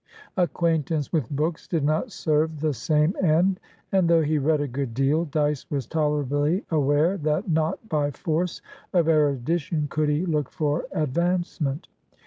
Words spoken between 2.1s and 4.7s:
serve the same end; and, though he read a